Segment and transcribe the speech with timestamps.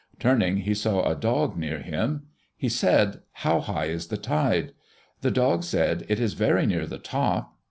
[0.17, 2.23] Turning, he saw a dog near him.
[2.57, 4.71] He said, "How high is the tide?"
[5.21, 7.53] The dog said, "It is very near the top."